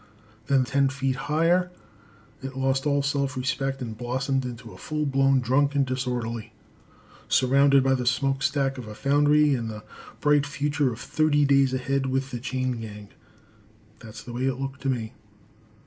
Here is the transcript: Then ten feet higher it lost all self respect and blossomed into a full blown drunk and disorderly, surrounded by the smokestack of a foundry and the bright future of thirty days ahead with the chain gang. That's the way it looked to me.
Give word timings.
Then 0.47 0.63
ten 0.63 0.89
feet 0.89 1.15
higher 1.15 1.69
it 2.41 2.57
lost 2.57 2.87
all 2.87 3.03
self 3.03 3.37
respect 3.37 3.83
and 3.83 3.95
blossomed 3.95 4.45
into 4.45 4.71
a 4.73 4.77
full 4.79 5.05
blown 5.05 5.41
drunk 5.41 5.75
and 5.75 5.85
disorderly, 5.85 6.53
surrounded 7.29 7.83
by 7.83 7.93
the 7.93 8.07
smokestack 8.07 8.79
of 8.79 8.87
a 8.87 8.95
foundry 8.95 9.53
and 9.53 9.69
the 9.69 9.83
bright 10.19 10.47
future 10.47 10.91
of 10.91 10.99
thirty 10.99 11.45
days 11.45 11.71
ahead 11.71 12.07
with 12.07 12.31
the 12.31 12.39
chain 12.39 12.81
gang. 12.81 13.09
That's 13.99 14.23
the 14.23 14.33
way 14.33 14.47
it 14.47 14.55
looked 14.59 14.81
to 14.81 14.89
me. 14.89 15.13